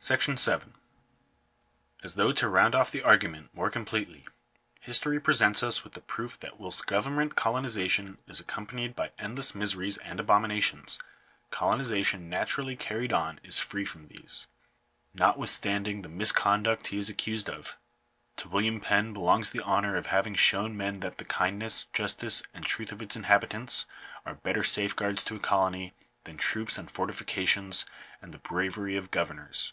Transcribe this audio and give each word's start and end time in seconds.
§7. 0.38 0.74
As 2.02 2.14
though 2.14 2.32
to 2.32 2.48
round 2.48 2.74
off 2.74 2.90
the 2.90 3.02
argument 3.02 3.54
more 3.54 3.68
completely, 3.68 4.26
his 4.80 4.98
tory 4.98 5.20
presents 5.20 5.62
us 5.62 5.84
with 5.84 6.04
proof 6.06 6.40
that 6.40 6.58
whilst 6.58 6.86
government 6.86 7.34
coloniza 7.34 7.88
tion 7.90 8.16
is 8.26 8.40
accompanied 8.40 8.96
by 8.96 9.12
endless 9.18 9.54
miseries 9.54 9.98
and 9.98 10.18
abominations, 10.18 10.98
colonization 11.50 12.30
naturally 12.30 12.76
carried 12.76 13.12
on 13.12 13.40
is 13.44 13.58
free 13.58 13.84
from 13.84 14.08
these. 14.08 14.46
Notwith 15.14 15.48
standing 15.48 16.00
the 16.00 16.08
misconduct 16.08 16.86
he 16.86 16.96
is 16.96 17.10
accused 17.10 17.50
of, 17.50 17.76
to 18.38 18.48
William 18.48 18.80
Penn 18.80 19.12
belongs 19.12 19.50
the 19.50 19.62
honour 19.62 19.96
of 19.98 20.06
having 20.06 20.34
shown 20.34 20.74
men 20.78 21.00
that 21.00 21.18
the 21.18 21.26
kindness, 21.26 21.84
justice, 21.92 22.42
and 22.54 22.64
truth 22.64 22.90
of 22.90 23.02
its 23.02 23.16
inhabitants, 23.16 23.84
are 24.24 24.34
better 24.36 24.64
safeguards 24.64 25.22
to 25.24 25.36
a 25.36 25.38
colony 25.38 25.92
than 26.24 26.38
troops 26.38 26.78
and 26.78 26.90
fortifications 26.90 27.84
and 28.22 28.32
the 28.32 28.38
bravery 28.38 28.96
of 28.96 29.10
go 29.10 29.26
vernors. 29.26 29.72